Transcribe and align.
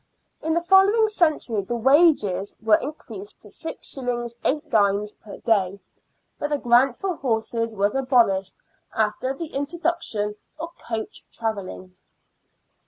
In 0.41 0.55
the 0.55 0.63
following 0.63 1.05
century 1.05 1.61
the" 1.61 1.75
wages" 1.91 2.55
were 2.65 2.77
increased 2.79 3.39
to 3.41 3.49
6s. 3.49 4.35
8d. 4.43 5.15
per 5.21 5.37
day, 5.37 5.79
but 6.39 6.49
the 6.49 6.57
grant 6.57 6.95
for 6.95 7.17
horses 7.17 7.75
was 7.75 7.93
abolished 7.93 8.55
after 8.95 9.31
the 9.35 9.53
intro 9.53 9.77
duction 9.77 10.37
of 10.59 10.75
coach 10.79 11.23
travelling. 11.31 11.95